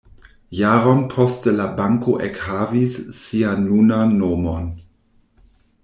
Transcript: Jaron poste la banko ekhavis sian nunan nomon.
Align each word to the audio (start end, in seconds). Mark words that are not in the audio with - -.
Jaron 0.59 1.03
poste 1.13 1.53
la 1.59 1.67
banko 1.81 2.15
ekhavis 2.29 2.97
sian 3.21 3.63
nunan 3.69 4.17
nomon. 4.25 4.69